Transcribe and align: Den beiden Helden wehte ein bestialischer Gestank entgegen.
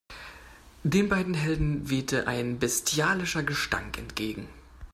Den 0.81 1.09
beiden 1.09 1.35
Helden 1.35 1.91
wehte 1.91 2.25
ein 2.27 2.57
bestialischer 2.57 3.43
Gestank 3.43 3.99
entgegen. 3.99 4.47